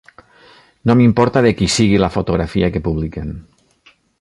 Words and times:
No 0.91 0.95
m'importa 1.01 1.43
de 1.47 1.51
qui 1.59 1.67
sigui 1.75 2.01
la 2.05 2.11
fotografia 2.17 2.73
que 2.77 2.85
publiquen. 2.89 3.33